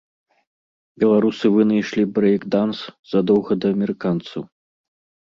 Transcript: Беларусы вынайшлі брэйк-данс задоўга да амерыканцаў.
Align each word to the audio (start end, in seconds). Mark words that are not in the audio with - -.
Беларусы 1.01 1.45
вынайшлі 1.57 2.03
брэйк-данс 2.15 2.79
задоўга 3.13 3.59
да 3.67 3.73
амерыканцаў. 3.75 4.41